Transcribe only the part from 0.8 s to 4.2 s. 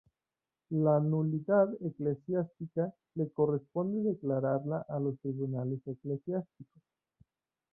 nulidad eclesiástica le corresponde